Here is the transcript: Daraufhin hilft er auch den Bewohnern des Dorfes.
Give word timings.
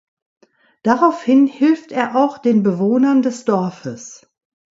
Daraufhin 0.81 1.45
hilft 1.45 1.91
er 1.91 2.15
auch 2.15 2.39
den 2.39 2.63
Bewohnern 2.63 3.21
des 3.21 3.45
Dorfes. 3.45 4.27